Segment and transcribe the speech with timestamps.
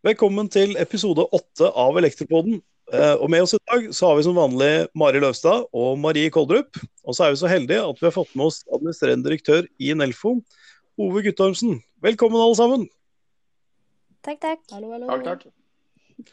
[0.00, 2.62] Velkommen til episode åtte av Elektropoden.
[2.88, 6.30] Eh, Og med oss i dag så har vi som vanlig Mari Løvstad og Marie
[6.32, 6.78] Koldrup.
[7.04, 9.92] Og så er vi så heldige at vi har fått med oss administrerende direktør i
[9.92, 10.38] Nelfo,
[10.96, 11.82] Ove Guttormsen.
[12.00, 12.88] Velkommen alle sammen.
[14.24, 14.64] Takk, takk.
[14.72, 15.12] Hallo, hallo.
[15.12, 16.32] Takk, takk.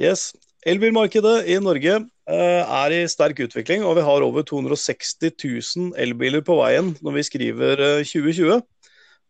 [0.00, 0.32] Yes.
[0.64, 6.40] Elbilmarkedet i Norge eh, er i sterk utvikling, og vi har over 260 000 elbiler
[6.40, 8.64] på veien når vi skriver eh, 2020.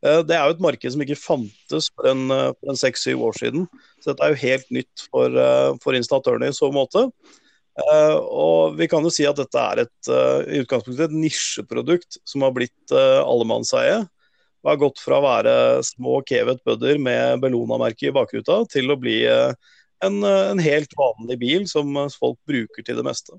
[0.04, 3.38] Eh, Det er jo et marked som ikke fantes for en, eh, for seks-syv år
[3.40, 3.66] siden.
[4.02, 7.10] Så dette er jo helt nytt for, eh, for installatørene i så måte.
[7.74, 12.52] Og vi kan jo si at dette er et, i utgangspunktet et nisjeprodukt som har
[12.52, 14.08] blitt allemannseie.
[14.62, 18.96] Det har gått fra å være små Kevet Budder med Bellona-merke i bakruta til å
[18.96, 23.34] bli en, en helt vanlig bil som folk bruker til det meste.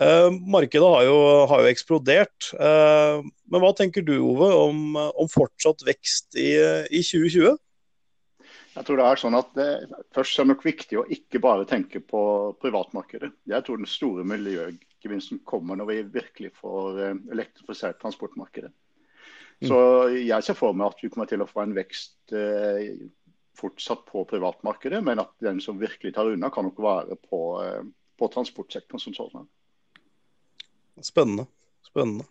[0.00, 1.18] Eh, markedet har jo,
[1.50, 2.52] har jo eksplodert.
[2.56, 3.18] Eh,
[3.52, 6.54] men hva tenker du, Ove, om, om fortsatt vekst i,
[6.88, 7.58] i 2020?
[8.72, 9.68] Jeg tror det er sånn at det,
[10.16, 12.22] Først er det nok viktig å ikke bare tenke på
[12.62, 13.34] privatmarkedet.
[13.52, 18.72] Jeg tror den store miljøgevinsten kommer når vi virkelig får eh, elektrifisert transportmarkedet.
[19.62, 19.78] Så
[20.16, 22.96] jeg ser for meg at vi kommer til å få en vekst eh,
[23.58, 27.84] fortsatt på privatmarkedet, men at den som virkelig tar unna, kan nok være på, eh,
[28.18, 29.46] på transportsektoren som sådan.
[31.00, 31.46] Spennende.
[31.86, 32.26] Spennende.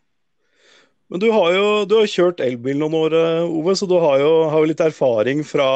[1.12, 4.22] Men du har jo du har kjørt elbil noen år, eh, Ove, så du har
[4.22, 5.68] jo, har jo litt erfaring fra,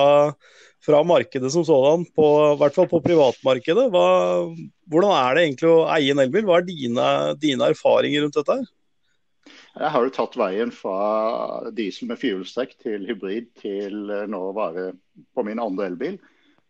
[0.85, 2.29] fra markedet som sådan, i
[2.61, 3.89] hvert fall på privatmarkedet.
[3.91, 4.05] Hva,
[4.87, 6.47] hvordan er det egentlig å eie en elbil?
[6.47, 7.09] Hva er dine,
[7.41, 8.61] dine erfaringer rundt dette?
[9.75, 14.55] Jeg har jo tatt veien fra diesel med firehjulstrekk til hybrid til eh, nå å
[14.55, 14.93] være
[15.35, 16.15] på min andre elbil.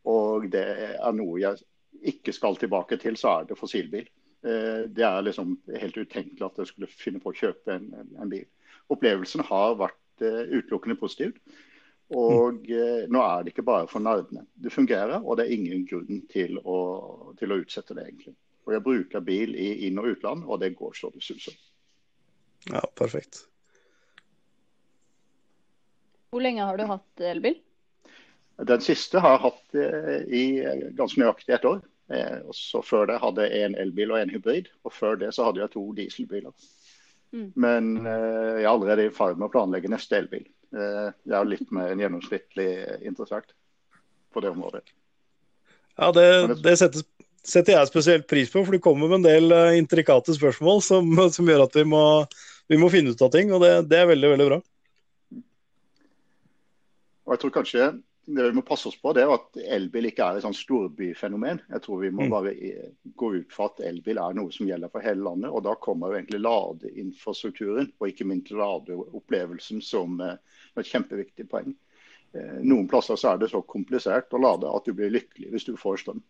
[0.09, 0.65] Og det
[0.97, 1.61] er noe jeg
[2.05, 4.09] ikke skal tilbake til, så er det fossilbil.
[4.45, 7.87] Eh, Det er liksom helt utenkelig at jeg skulle finne på å kjøpe en,
[8.21, 8.45] en bil.
[8.93, 11.33] Opplevelsen har vært eh, utelukkende positiv.
[12.13, 14.45] Og eh, nå er det ikke bare for nerdene.
[14.53, 16.77] Det fungerer, og det er ingen grunn til å,
[17.39, 18.35] til å utsette det, egentlig.
[18.65, 21.57] Og jeg bruker bil i inn- og utland, og det går så det suser.
[22.69, 23.43] Ja, perfekt.
[26.29, 27.57] Hvor lenge har du hatt elbil?
[28.69, 29.75] Den siste har jeg hatt
[30.33, 30.45] i
[30.97, 31.81] ganske nøyaktig ett år.
[32.13, 34.69] Eh, og så Før det hadde jeg en elbil og en hybrid.
[34.83, 36.53] Og før det så hadde jeg to dieselbiler.
[37.35, 37.49] Mm.
[37.55, 40.45] Men eh, jeg er allerede i ferd med å planlegge neste elbil.
[40.75, 42.69] Eh, jeg er litt mer enn gjennomsnittlig
[43.07, 43.55] interessert
[44.33, 44.83] på det området.
[45.95, 46.27] Ja, det,
[46.63, 47.05] det setter,
[47.45, 51.11] setter jeg spesielt pris på, for du kommer med en del eh, intrikate spørsmål som,
[51.35, 52.03] som gjør at vi må,
[52.71, 54.61] vi må finne ut av ting, og det, det er veldig, veldig bra.
[57.25, 57.87] Og jeg tror kanskje
[58.25, 61.59] det vi må passe oss på, det er at elbil ikke er et sånn storbyfenomen.
[61.69, 62.31] Jeg tror vi må Mm.
[62.33, 62.53] bare
[63.15, 65.51] gå ut fra at elbil er noe som gjelder for hele landet.
[65.51, 70.37] Og da kommer jo egentlig ladeinfrastrukturen og ikke minst ladeopplevelsen som eh,
[70.77, 71.75] et kjempeviktig poeng.
[72.33, 75.65] Eh, Noen plasser så er det så komplisert å lade at du blir lykkelig hvis
[75.69, 76.21] du får strøm.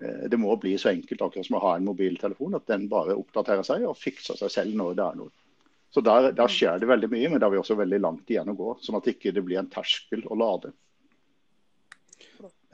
[0.00, 3.16] Eh, Det må bli så enkelt akkurat som å ha en mobiltelefon, at den bare
[3.16, 5.30] oppdaterer seg og fikser seg selv når det er noe.
[5.94, 8.50] Så der, der skjer det veldig mye, men da har vi også veldig langt igjen
[8.50, 8.74] å gå.
[8.82, 10.72] Sånn at ikke det blir en terskel å lade.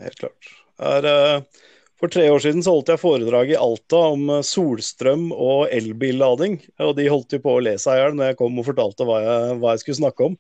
[0.00, 0.52] Helt klart.
[0.82, 1.66] Er, eh,
[2.00, 6.58] for tre år siden så holdt jeg foredrag i Alta om eh, solstrøm og elbillading.
[6.86, 9.06] Og de holdt jo på å le seg i hjel når jeg kom og fortalte
[9.08, 10.38] hva jeg, hva jeg skulle snakke om.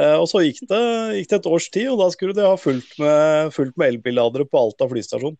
[0.00, 0.84] Eh, og så gikk det,
[1.18, 4.48] gikk det et års tid, og da skulle de ha fullt med, fullt med elbilladere
[4.48, 5.36] på Alta flystasjon.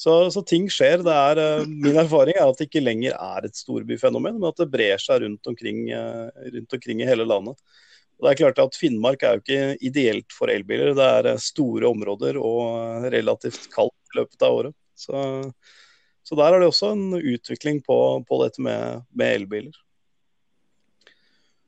[0.00, 1.04] Så, så ting skjer.
[1.06, 4.98] Er, min erfaring er at det ikke lenger er et storbyfenomen, men at det brer
[4.98, 7.54] seg rundt omkring, rundt omkring i hele landet.
[8.22, 10.92] Og det er klart at Finnmark er jo ikke ideelt for elbiler.
[10.94, 14.76] Det er eh, store områder og eh, relativt kaldt i løpet av året.
[14.94, 15.22] Så,
[16.22, 17.96] så der er det også en utvikling på,
[18.28, 19.74] på dette med, med elbiler.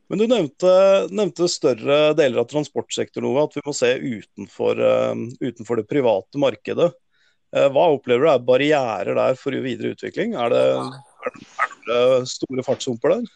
[0.06, 0.70] Men du nevnte,
[1.10, 6.38] nevnte større deler av transportsektoren, Ove, at vi må se utenfor, eh, utenfor det private
[6.38, 6.92] markedet.
[7.54, 10.32] Hva opplever du er barrierer der for videre utvikling?
[10.34, 10.62] Er det,
[11.62, 13.28] er det store fartshumper der?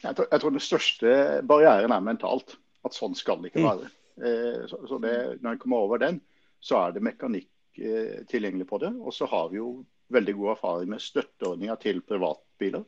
[0.00, 1.14] Jeg tror, jeg tror den største
[1.46, 2.56] barrieren er mentalt.
[2.84, 3.68] At sånn skal det ikke Mm.
[3.68, 3.90] være.
[4.20, 6.20] Eh, så, så det, når en kommer over den,
[6.60, 8.94] så er det mekanikk eh, tilgjengelig på det.
[9.00, 12.84] Og så har vi jo veldig god erfaring med støtteordninger til privatbiler.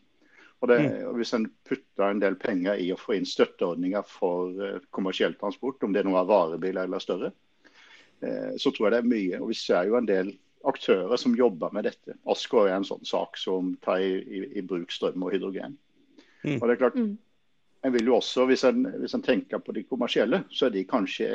[0.62, 0.79] Og det,
[1.09, 5.35] og Hvis en putter en del penger i å få inn støtteordninger for eh, kommersiell
[5.35, 7.32] transport, om det nå er varebiler eller større,
[8.23, 9.41] eh, så tror jeg det er mye.
[9.43, 10.32] Og Vi ser jo en del
[10.65, 12.15] aktører som jobber med dette.
[12.31, 15.76] Asker er en sånn sak som tar i, i, i bruk strøm og hydrogen.
[16.44, 16.59] Mm.
[16.59, 17.19] Og det er klart, Mm.
[17.85, 20.85] en vil jo også, hvis en, hvis en tenker på de kommersielle, så er de
[20.85, 21.29] kanskje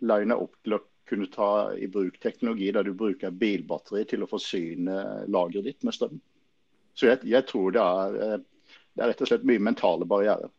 [0.00, 0.80] lina opp til å
[1.10, 5.94] kunne ta i bruk teknologi der du bruker bilbatteri til å forsyne lageret ditt med
[5.94, 6.20] strøm.
[6.94, 8.38] Så jeg, jeg tror det er, eh,
[8.94, 10.50] det er rett og slett mye mentale barrierer.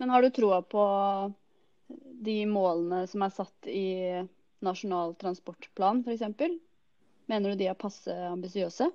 [0.00, 0.82] Men har du troa på
[2.24, 4.24] de målene som er satt i
[4.64, 6.56] Nasjonal transportplan, f.eks.?
[7.30, 8.88] Mener du de er passe ambisiøse?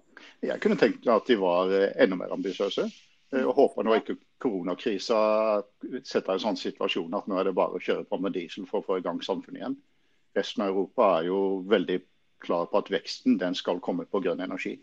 [0.43, 2.87] Jeg kunne tenkt meg at de var eh, enda mer ambisiøse.
[3.31, 5.19] Eh, og håper nå ikke koronakrisa
[6.03, 8.81] setter en sånn situasjon at nå er det bare å kjøre på med diesel for
[8.81, 9.77] å få i gang samfunnet igjen.
[10.35, 11.39] Resten av Europa er jo
[11.71, 12.01] veldig
[12.43, 14.75] klar på at veksten den skal komme på grønn energi.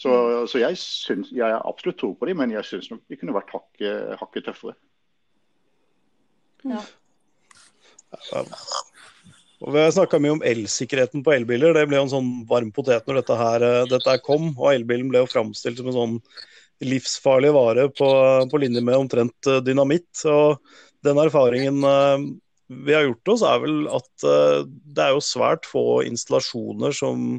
[0.00, 0.10] Så,
[0.48, 4.14] så jeg, synes, jeg absolutt tro på dem, men jeg syns de kunne vært hakket,
[4.20, 4.74] hakket tøffere.
[6.64, 6.80] Ja.
[9.60, 11.74] Og Vi snakka mye om elsikkerheten på elbiler.
[11.76, 14.54] Det ble jo en sånn varm potet når dette her, eh, dette her kom.
[14.56, 16.14] Og elbilen ble jo framstilt som en sånn
[16.80, 18.08] livsfarlig vare på,
[18.48, 20.08] på linje med omtrent eh, dynamitt.
[20.32, 20.56] Og
[21.04, 22.24] den erfaringen eh,
[22.70, 27.32] vi har gjort oss, er vel at det er jo svært få installasjoner som,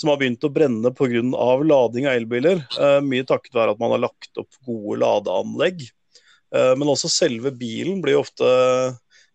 [0.00, 1.20] som har begynt å brenne pga.
[1.68, 2.62] lading av elbiler.
[3.04, 5.84] Mye takket være at man har lagt opp gode ladeanlegg.
[6.56, 8.48] Men også selve bilen blir ofte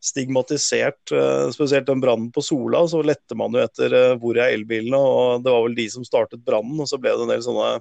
[0.03, 1.11] stigmatisert.
[1.11, 4.99] Eh, spesielt den brannen på Sola, så lette man jo etter eh, hvor er elbilene,
[4.99, 6.79] og det var vel de som startet brannen.
[6.83, 7.71] Og så ble det en del sånne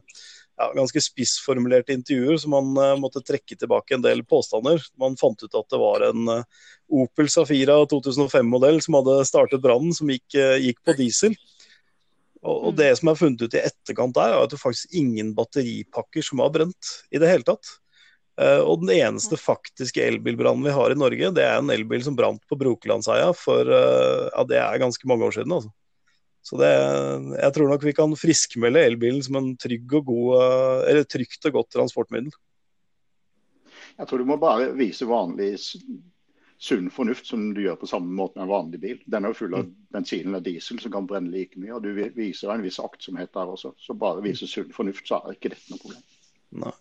[0.56, 4.80] ja, ganske spissformulerte intervjuer, så man uh, måtte trekke tilbake en del påstander.
[5.00, 6.62] Man fant ut at det var en uh,
[7.02, 11.36] Opel Safira 2005-modell som hadde startet brannen, som gikk, uh, gikk, på diesel.
[12.40, 12.78] Og, og, mm.
[12.80, 16.40] det som er funnet ut i etterkant der, er at det faktisk ingen batteripakker som
[16.44, 17.76] har brent i det hele tatt.
[18.36, 22.16] Uh, og den eneste faktiske elbilbrannen vi har i Norge, det er en elbil som
[22.18, 25.54] brant på Brokelandsheia for uh, ja, det er ganske mange år siden.
[25.56, 25.72] Altså.
[26.44, 26.72] Så det,
[27.40, 31.48] jeg tror nok vi kan friskmelde elbilen som en trygg og god, uh, eller trygt
[31.48, 32.34] og godt transportmiddel.
[33.96, 35.54] Jeg tror du må bare vise vanlig
[36.58, 39.00] sunn fornuft som du gjør på samme måte med en vanlig bil.
[39.08, 39.74] Den er jo full av mm.
[39.96, 41.72] bensin eller diesel som kan brenne like mye.
[41.76, 43.72] og Du viser en viss aktsomhet der også.
[43.80, 46.04] Så bare vise sunn fornuft, så er ikke dette noe problem.
[46.64, 46.76] Nei.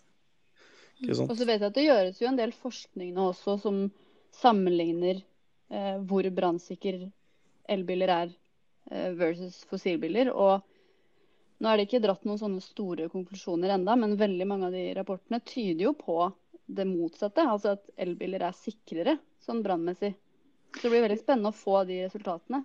[1.04, 3.82] Og så vet jeg at det gjøres jo en del forskning nå også som
[4.36, 7.02] sammenligner eh, hvor brannsikker
[7.68, 8.32] elbiler er
[8.90, 10.32] eh, versus fossilbiler.
[10.32, 10.64] Og
[11.60, 14.86] nå er det ikke dratt noen sånne store konklusjoner enda, men veldig mange av de
[14.96, 16.30] rapportene tyder jo på
[16.66, 17.44] det motsatte.
[17.44, 20.14] Altså at elbiler er sikrere sånn brannmessig.
[20.76, 22.64] Så det blir veldig spennende å få de resultatene.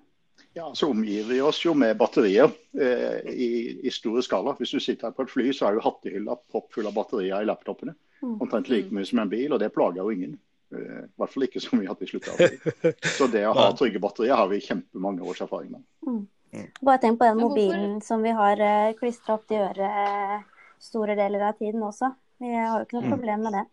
[0.54, 3.50] Ja, Så omgir vi oss jo med batterier eh, i,
[3.84, 4.56] i, store skala.
[4.60, 7.48] Hvis du sitter her på et fly, så er jo hattehylla proppfull av batterier i
[7.48, 7.94] laptopene.
[8.22, 8.38] Mm.
[8.42, 10.38] Omtrent like mye som en bil, og det plager jo ingen.
[10.72, 13.72] Uh, I hvert fall ikke så mye at vi slutter av Så det å ha
[13.76, 15.84] trygge batterier har vi kjempemange års erfaring med.
[16.08, 16.22] Mm.
[16.54, 16.70] mm.
[16.82, 21.18] Bare tenk på den mobilen som vi har eh, klistra opp til øret uh, store
[21.20, 22.14] deler av tiden også.
[22.42, 23.16] Vi har jo ikke noe mm.
[23.16, 23.66] problem med det.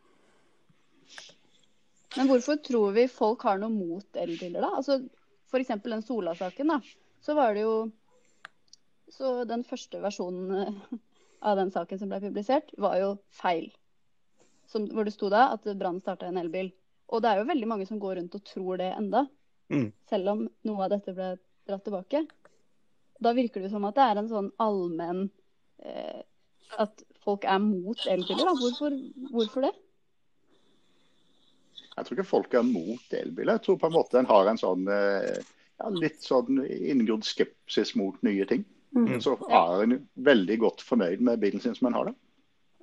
[2.16, 4.72] Men hvorfor tror vi folk har noe mot elbiler, da?
[4.80, 4.98] Altså,
[5.48, 5.70] F.eks.
[5.84, 6.72] den Sola-saken.
[6.72, 6.80] da,
[7.20, 7.90] Så var det jo
[9.08, 10.74] Så den første versjonen
[11.48, 13.70] av den saken som ble publisert, var jo feil
[14.68, 16.70] som, hvor det sto da at brann starta en elbil.
[17.08, 19.24] Og det er jo veldig mange som går rundt og tror det enda,
[19.72, 19.88] mm.
[20.10, 21.34] selv om noe av dette ble
[21.68, 22.24] dratt tilbake.
[23.18, 25.24] Da virker det som at det er en sånn allmenn
[25.82, 26.20] eh,
[26.78, 28.52] At folk er mot elbiler.
[28.60, 28.94] Hvorfor,
[29.32, 29.72] hvorfor, det?
[31.96, 33.56] Jeg tror ikke folk er mot elbiler.
[33.56, 35.40] Jeg tror på en måte en har en sånn eh,
[35.80, 38.62] ja, litt sånn inngrodd skepsis mot nye ting.
[38.96, 39.18] Mm.
[39.24, 39.98] Så er en
[40.28, 42.14] veldig godt fornøyd med bilen sin som en har det.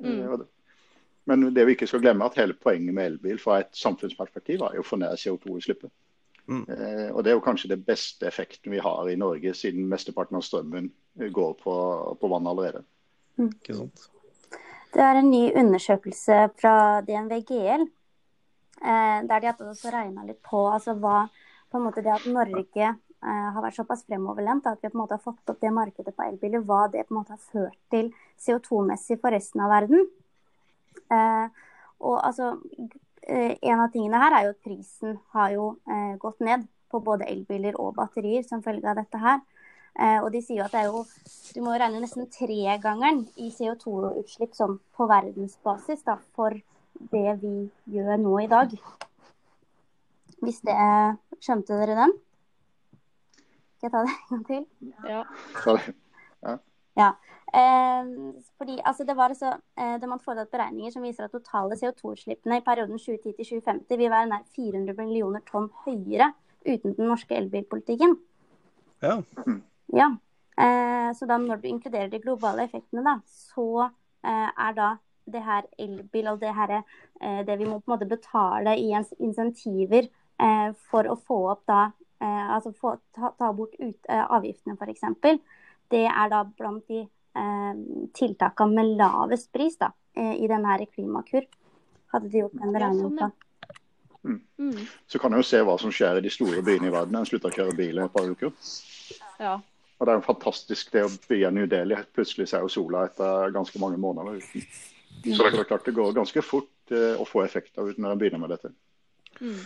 [0.04, 0.46] Mm.
[1.26, 4.66] Eh, men det vi ikke skal glemme at hele poenget med elbil fra et samfunnsperspektiv
[4.66, 5.92] er jo å få ned CO2-utslippet.
[6.48, 6.66] Mm.
[6.70, 10.38] Eh, og Det er jo kanskje det beste effekten vi har i Norge, siden mesteparten
[10.38, 11.76] av strømmen går på,
[12.22, 12.84] på vann allerede.
[13.38, 13.52] Mm.
[14.96, 17.88] Det er en ny undersøkelse fra DNV GL,
[18.86, 21.26] eh, der de har også regna litt på altså hva
[21.72, 25.02] på en måte det at Norge eh, har vært såpass fremoverlent at vi på en
[25.02, 27.80] måte har fått opp det markedet på elbiler, hva det på en måte har ført
[27.92, 30.06] til CO2-messig for resten av verden.
[31.12, 31.48] Eh,
[32.06, 32.56] og altså,
[33.28, 37.02] eh, en av tingene her er jo at prisen har jo eh, gått ned på
[37.04, 39.44] både elbiler og batterier som følge av dette her.
[39.96, 41.06] og de sier jo at det er jo
[41.56, 46.52] Du må regne nesten tregangeren i CO2-utslipp som på verdensbasis da, for
[47.12, 48.76] det vi gjør nå i dag.
[50.44, 50.76] Hvis det
[51.40, 52.14] Skjønte dere den?
[53.78, 54.66] Skal jeg ta det en gang til?
[55.08, 55.24] Ja.
[56.44, 56.58] ja.
[56.98, 57.14] Ja.
[57.56, 58.10] Eh,
[58.58, 62.60] fordi, altså, det var altså, eh, det man foretatt beregninger som viser at totale CO2-utslippene
[62.60, 66.34] i perioden 2010-2050 vil være nær 400 millioner tonn høyere
[66.66, 68.18] uten den norske elbilpolitikken.
[69.04, 69.22] Ja.
[69.94, 70.10] ja.
[70.58, 75.42] Eh, så da når du inkluderer de globale effektene, da, så eh, er da det
[75.44, 80.08] her elbil og det her eh, det vi må på en måte betale i insentiver
[80.08, 81.86] eh, for å få opp da
[82.26, 85.04] Altså få, ta, ta, bort ut, avgiftene, f.eks.
[85.92, 87.76] Det er da blant de Eh,
[88.14, 91.44] tiltakene med lavest pris da, eh, i denne Klimakur.
[92.14, 93.32] Hadde de gjort en beregning på.
[94.24, 94.42] Mm.
[94.60, 94.86] Mm.
[95.08, 97.28] Så kan jeg jo se hva som skjer i de store byene i verden en
[97.28, 98.54] slutter å kjøre bil i et par uker.
[99.40, 99.60] Ja.
[100.00, 102.00] Og Det er jo fantastisk det å bygge New Delhi.
[102.16, 104.64] Plutselig ser jo sola etter ganske mange måneder uten.
[105.26, 108.24] Så det er klart det går ganske fort eh, å få effekter ut når en
[108.24, 108.72] begynner med dette.
[109.42, 109.60] Mm.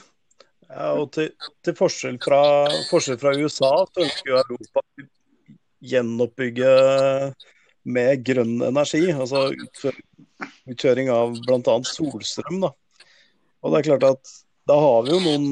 [0.70, 1.32] Ja, og til,
[1.66, 2.42] til forskjell, fra,
[2.90, 4.86] forskjell, fra, USA så ønsker jo Europa
[5.86, 6.74] gjenoppbygge
[7.90, 9.06] med grønn energi.
[9.14, 9.50] Altså
[10.70, 11.80] utkjøring av bl.a.
[11.88, 12.62] solstrøm.
[12.66, 12.74] Da.
[13.64, 14.36] Og det er klart at
[14.70, 15.46] da har vi jo noen,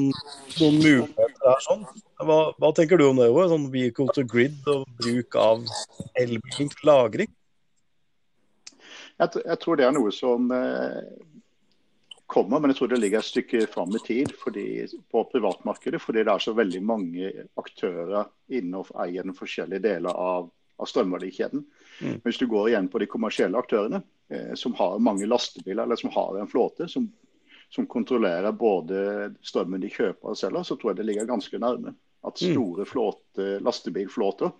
[0.60, 1.64] noen muligheter her.
[1.64, 1.82] sånn.
[2.22, 3.28] Hva, hva, tenker du om det?
[3.50, 5.64] Sånn Vehicle to grid og bruk av
[6.20, 7.32] elbilen lagring?
[9.18, 11.00] Jeg, jeg, tror det er noe som eh,
[12.28, 14.66] kommer, men jeg tror det ligger et stykke fram i tid fordi,
[15.10, 16.00] på privatmarkedet.
[16.02, 20.90] Fordi det er så veldig mange aktører inne og eier den forskjellige deler av, av
[20.90, 21.64] strømverdikjeden.
[22.02, 22.18] Mm.
[22.26, 26.12] Hvis du går igjen på de kommersielle aktørene, eh, som har mange lastebiler eller som
[26.14, 27.08] har en flåte som
[27.68, 29.00] som kontrollerer både
[29.44, 31.92] strømmen de kjøper og selger, så tror jeg det ligger ganske nærme.
[32.26, 32.54] At mm.
[32.54, 34.54] store flåte, lastebilflåter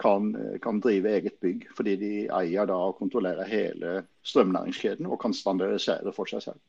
[0.00, 0.30] kan,
[0.62, 6.12] kan, drive eget bygg, fordi de eier da og kontrollerer hele strømnæringskjeden og kan standardisere
[6.16, 6.62] for seg selv.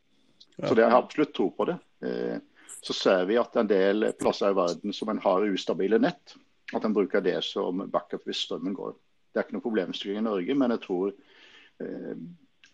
[0.57, 1.77] Så det har jeg absolutt tro på det.
[2.05, 2.37] Eh,
[2.81, 6.33] så ser vi at en del plasser i verden som en har ustabile nett,
[6.73, 8.95] at en bruker det som backup hvis strømmen går.
[9.31, 12.13] Det er ikke noe problemstilling i Norge, men jeg tror eh,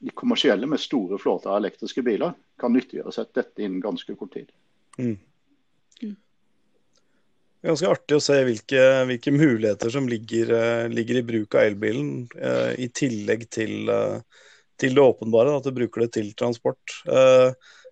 [0.04, 4.34] de kommersielle med store flåter av elektriske biler kan nyttiggjøre seg dette innen ganske kort
[4.36, 4.50] tid.
[5.00, 5.16] Mm.
[6.04, 11.70] er Ganske artig å se hvilke, hvilke muligheter som ligger, uh, ligger, i bruk av
[11.70, 14.20] elbilen, eh, i tillegg til, uh,
[14.82, 16.96] til, det åpenbare, at du bruker det til transport.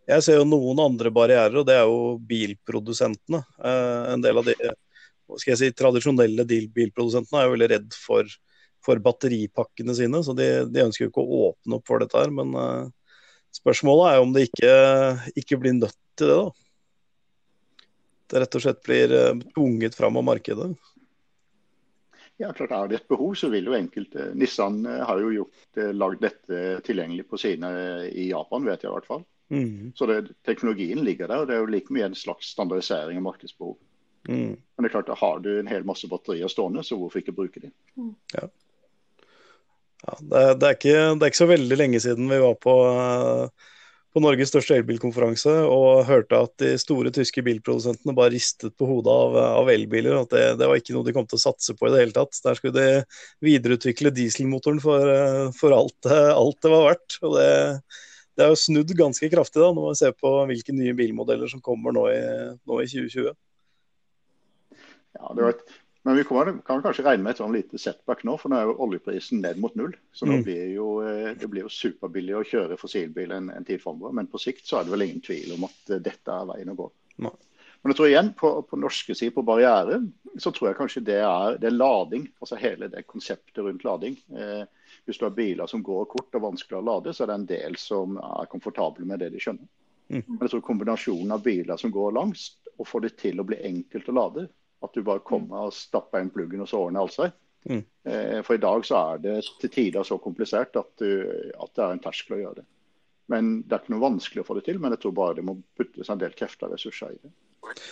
[0.08, 3.44] jeg ser jo noen andre barrierer, og det er jo bilprodusentene.
[3.62, 4.56] en del av de
[5.40, 8.28] skal jeg si, tradisjonelle bilprodusentene er jo veldig redd for
[8.86, 12.34] for batteripakkene sine, så de, de, ønsker jo ikke å åpne opp for dette her.
[12.34, 12.90] Men uh,
[13.54, 14.74] spørsmålet er om det ikke,
[15.36, 16.50] ikke, blir nødt til det, da.
[18.32, 19.14] Det rett og slett blir
[19.52, 20.70] tvunget fram av markedet.
[22.40, 25.82] Ja, klart Er det et behov, så vil jo enkelte Nissan eh, har jo gjort,
[25.94, 27.70] lagd dette tilgjengelig på sine
[28.08, 29.26] i Japan, vet jeg i hvert fall.
[29.52, 29.92] Mm.
[29.96, 33.28] Så det, teknologien ligger der, og det er jo like mye en slags standardisering av
[33.28, 33.76] markedsbehov.
[34.30, 34.56] Mm.
[34.56, 37.64] Men det er klart, har du en hel masse batterier stående, så hvorfor ikke bruke
[37.64, 37.72] de?
[38.00, 38.14] Mm.
[38.38, 38.48] Ja.
[40.02, 42.74] Ja, det, det, er ikke, det, er ikke, så veldig lenge siden vi var på,
[44.12, 49.14] på Norges største elbilkonferanse og hørte at de store tyske bilprodusentene bare ristet på hodet
[49.14, 50.18] av, av elbiler.
[50.20, 52.16] At det, det, var ikke noe de kom til å satse på i det hele
[52.16, 52.36] tatt.
[52.44, 53.04] Der skulle de
[53.48, 55.14] videreutvikle dieselmotoren for,
[55.58, 57.20] for alt, alt, det var verdt.
[57.24, 57.52] Og det,
[58.36, 61.64] det er jo snudd ganske kraftig da, når man ser på hvilke nye bilmodeller som
[61.64, 62.22] kommer nå i,
[62.68, 63.32] nå i 2020.
[65.22, 65.66] Ja, det var et
[66.04, 68.66] men vi kommer, kan kanskje regne med et sånn lite setback nå, for nå er
[68.66, 69.94] jo oljeprisen ned mot null.
[70.18, 73.84] Så nå blir jo, eh, det blir jo superbillig å kjøre fossilbil en, en tid
[73.84, 74.16] framover.
[74.18, 76.74] Men på sikt så er det vel ingen tvil om at eh, dette er veien
[76.74, 76.88] å gå.
[77.82, 80.00] Men jeg tror igjen, på, på norske side, på barriere,
[80.42, 82.26] så tror jeg kanskje det er, det er lading.
[82.42, 84.18] Altså hele det konseptet rundt lading.
[84.38, 84.64] Eh,
[85.06, 87.50] hvis du har biler som går kort og vanskelig å lade, så er det en
[87.50, 89.70] del som er komfortable med det de skjønner.
[90.12, 90.26] Mm.
[90.28, 93.62] Men jeg tror kombinasjonen av biler som går langs, og får det til å bli
[93.70, 94.48] enkelt å lade,
[94.82, 97.34] at du bare kommer og stapper inn pluggen, og så ordner alt seg.
[97.70, 97.84] Mm.
[98.04, 101.12] Eh, for i dag så er det til tider så komplisert at, du,
[101.54, 102.68] at, det er en terskel å gjøre det.
[103.32, 105.46] Men Det er ikke noe vanskelig å få det til, men jeg tror bare det
[105.48, 107.32] må puttes en del krefter og ressurser i det.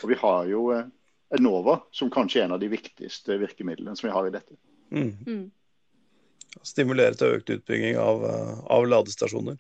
[0.02, 0.90] Og Vi har jo eh,
[1.38, 4.58] Enova som kanskje er en av de viktigste virkemidlene som vi har i dette.
[4.90, 5.12] Mm.
[5.28, 5.46] Mm.
[6.66, 9.60] Stimulere til økt utbygging av, eh, av ladestasjoner.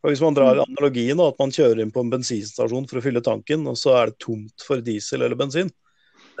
[0.00, 3.20] Og hvis man drar analogien at man kjører inn på en bensinstasjon for å fylle
[3.24, 5.68] tanken, og så er det tomt for diesel eller bensin,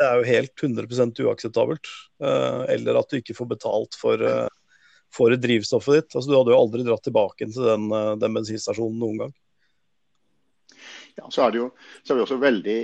[0.00, 1.92] det er jo helt 100 uakseptabelt.
[2.22, 4.48] Uh, eller at du ikke får betalt for, uh,
[5.12, 6.16] for drivstoffet ditt.
[6.16, 9.38] Altså, du hadde jo aldri dratt tilbake til den, uh, den bensinstasjonen noen gang.
[11.18, 11.66] Ja, så er, jo,
[12.06, 12.74] så er, vi også veldig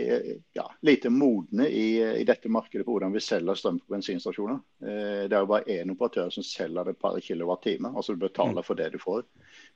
[0.58, 1.86] ja, lite modne i,
[2.20, 4.58] i, dette markedet på hvordan vi selger strøm på bensinstasjoner.
[4.82, 7.94] det er jo bare én operatør som selger det per kilowattime.
[7.94, 8.66] Altså du betaler mm.
[8.66, 9.22] for det du får.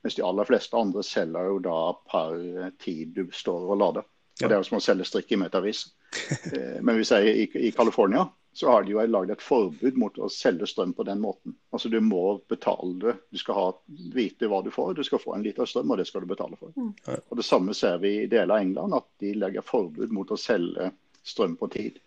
[0.03, 1.79] Mens de aller fleste andre selger jo da
[2.11, 4.05] per tid du står og lader.
[4.41, 5.87] Og Det er jo som å selge strikk i metavis.
[6.51, 10.17] Eh, men hvis jeg i, i California så har de jo lagd et forbud mot
[10.19, 11.53] å selge strøm på den måten.
[11.71, 13.13] Altså Du må betale det.
[13.31, 13.65] Du skal ha,
[14.11, 14.97] vite hva du får.
[14.97, 16.73] Du skal få en liter strøm, og det skal du betale for.
[16.75, 16.91] Mm.
[17.29, 20.39] Og Det samme ser vi i deler av England, at de legger forbud mot å
[20.39, 20.91] selge
[21.23, 22.01] strøm på tid.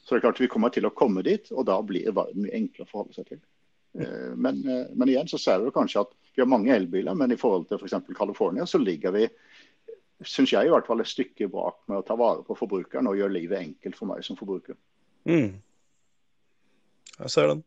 [0.00, 2.56] Så det er klart vi kommer til å komme dit, og da blir verden mye
[2.56, 3.44] enklere å forholde seg til.
[4.00, 7.32] Eh, men, eh, men, igjen så ser vi kanskje at vi har mange elbiler, men
[7.34, 7.98] i forhold til f.eks.
[8.06, 9.26] For California så ligger vi
[10.26, 13.18] syns jeg i hvert fall et stykke bak med å ta vare på forbrukeren og
[13.18, 14.76] gjøre livet enkelt for meg som forbruker.
[15.28, 15.60] Mm.
[17.20, 17.62] Jeg ser den.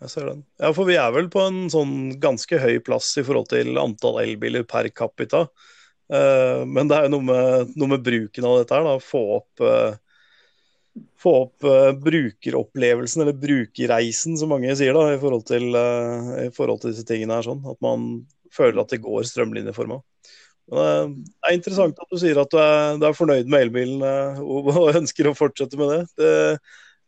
[0.00, 0.44] Jeg ser den.
[0.60, 4.22] Ja, for vi er vel på en sånn ganske høy plass i forhold til antall
[4.22, 5.44] elbiler per capita.
[6.10, 8.86] Uh, men det er jo noe med, noe med, bruken av dette her.
[8.86, 15.20] da, Få opp, uh, få opp uh, brukeropplevelsen, eller brukerreisen, som mange sier, da, i
[15.22, 17.46] forhold til, i forhold til disse tingene her.
[17.46, 20.00] sånn, At man føler at det går strømlinjeforma.
[20.70, 24.70] Det er interessant at du sier at du er, du er fornøyd med elbilen og,
[24.70, 26.00] og ønsker å fortsette med det.
[26.20, 26.32] det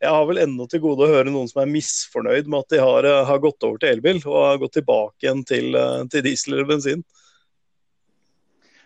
[0.03, 2.79] jeg har vel ennå til gode å høre noen som er misfornøyd med at de
[2.83, 5.77] har, har gått over til elbil og har gått tilbake igjen til,
[6.11, 7.05] til diesel eller bensin.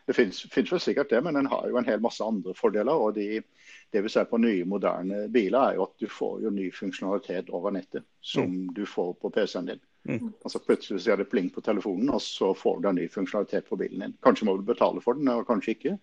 [0.07, 2.93] Det finnes, finnes vel sikkert det, men den har jo en hel masse andre fordeler.
[2.93, 3.41] og de,
[3.91, 7.49] Det vi ser på nye, moderne biler, er jo at du får jo ny funksjonalitet
[7.49, 8.69] over nettet som mm.
[8.77, 9.81] du får på PC-en din.
[10.07, 10.31] Mm.
[10.43, 13.79] Altså Plutselig ser det pling på telefonen, og så får du en ny funksjonalitet på
[13.79, 14.15] bilen din.
[14.23, 15.97] Kanskje må du betale for den, og kanskje ikke.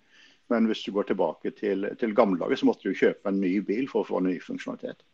[0.53, 3.89] Men hvis du går tilbake til, til gamledaget, så måtte du kjøpe en ny bil
[3.89, 5.05] for å få en ny funksjonalitet.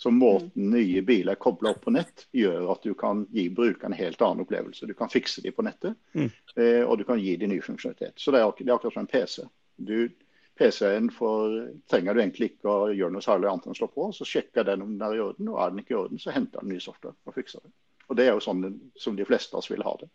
[0.00, 3.92] Så måten nye biler er kobla opp på nett, gjør at du kan gi brukeren
[3.92, 4.88] en helt annen opplevelse.
[4.88, 6.30] Du kan fikse dem på nettet, mm.
[6.56, 8.16] eh, og du kan gi dem ny funksjonalitet.
[8.16, 9.44] Så det er, det er akkurat som en PC.
[10.60, 11.12] PC-en
[11.88, 14.08] trenger du egentlig ikke å gjøre noe særlig annet enn å slå på.
[14.16, 16.32] Så sjekker den om den er i orden, og er den ikke i orden, så
[16.32, 17.72] henter den ny software og fikser det.
[18.10, 18.64] Og Det er jo sånn
[18.98, 20.10] som de fleste av oss vil ha det.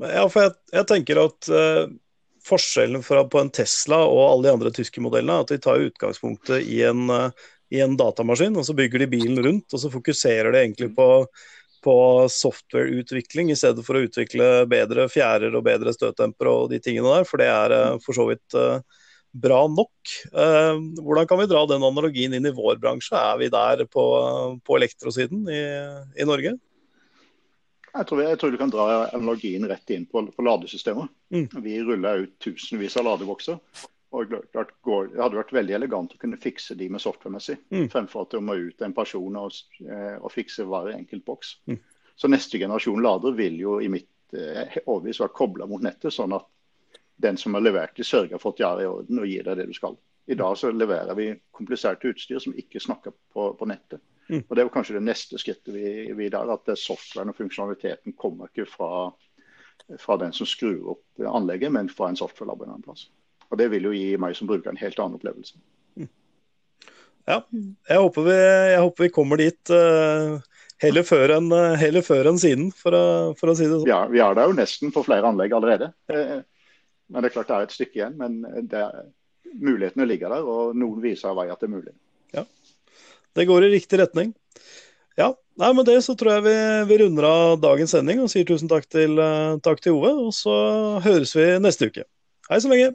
[0.00, 1.90] Ja, for jeg, jeg tenker at uh,
[2.46, 5.82] Forskjellen fra, på en Tesla og alle de andre tyske modellene er at de tar
[5.84, 9.70] utgangspunktet i en uh, i en datamaskin, og så bygger de bilen rundt.
[9.72, 11.06] Og så fokuserer de egentlig på,
[11.84, 11.96] på
[12.34, 17.28] softwareutvikling i stedet for å utvikle bedre fjærer og bedre støtdempere og de tingene der,
[17.28, 18.82] for det er eh, for så vidt uh,
[19.30, 20.14] bra nok.
[20.34, 23.14] Uh, hvordan kan vi dra den analogien inn i vår bransje?
[23.18, 24.04] Er vi der på,
[24.64, 25.62] på elektrosiden i,
[26.20, 26.56] i Norge?
[27.90, 31.10] Jeg tror, jeg tror, du kan dra analogien rett inn på, på ladesystemet.
[31.34, 31.48] Mm.
[31.62, 33.58] Vi ruller ut tusenvis av ladebokser.
[34.10, 37.88] Og klart, Det hadde vært veldig elegant å kunne fikse de med software-messig, mm.
[37.92, 41.52] fremfor at det må ut en person og, eh, og fikse hver enkelt boks.
[41.70, 41.78] Mm.
[42.18, 46.34] Så neste generasjon lader vil jo i mitt eh, overbevis være kobla mot nettet, sånn
[46.34, 46.48] at
[47.20, 49.60] den som har levert det, sørger for at de er i orden og gir deg
[49.60, 49.96] det du skal.
[50.30, 54.02] I dag så leverer vi komplisert utstyr som ikke snakker på, på nettet.
[54.30, 54.44] Mm.
[54.46, 58.50] Og Det er kanskje det neste skrittet vi, vi der, at softwaren og funksjonaliteten kommer
[58.50, 59.08] ikke fra,
[59.98, 63.08] fra den som skrur opp anlegget, men fra en software-lab en annen plass.
[63.50, 65.58] Og Det vil jo gi meg som bruker en helt annen opplevelse.
[67.28, 67.42] Ja,
[67.90, 68.36] jeg håper vi,
[68.72, 70.38] jeg håper vi kommer dit uh,
[70.82, 73.02] heller, før enn, uh, heller før enn siden, for å,
[73.38, 73.90] for å, si det sånn.
[73.90, 75.92] Ja, vi er der jo nesten på flere anlegg allerede.
[76.10, 76.40] Uh,
[77.10, 78.16] men Det er klart det er et stykke igjen.
[78.20, 79.02] Men er,
[79.58, 81.94] mulighetene ligger der, og noen viser vei at det er mulig.
[82.36, 82.46] Ja,
[83.36, 84.34] Det går i riktig retning.
[85.18, 86.56] Ja, nei, Med det så tror jeg vi,
[86.88, 89.18] vi runder av dagens sending og sier tusen takk til,
[89.62, 90.14] takk til Ove.
[90.28, 90.54] Og så
[91.04, 92.06] høres vi neste uke.
[92.48, 92.94] Hei så lenge.